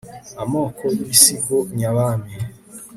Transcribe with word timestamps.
amoko 0.43 0.83
y'ibisigo 0.95 1.57
nyabami 1.77 2.31